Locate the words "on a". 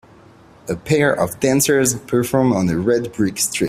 2.53-2.77